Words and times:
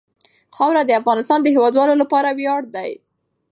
خاوره 0.55 0.81
د 0.85 0.91
افغانستان 1.01 1.39
د 1.41 1.47
هیوادوالو 1.55 1.93
لپاره 2.01 2.29
ویاړ 2.37 2.61
دی. 2.75 2.91